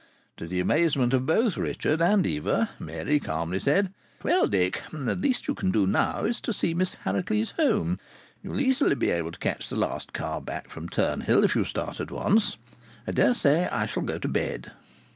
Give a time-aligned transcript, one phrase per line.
[0.37, 3.93] To the amazement of both Richard and Eva, Mary calmly said:
[4.23, 7.99] "Well, Dick, the least you can do now is to see Miss Harracles home.
[8.41, 11.99] You'll easily be able to catch the last car back from Turnhill if you start
[11.99, 12.57] at once.
[13.05, 14.71] I daresay I shall go to bed."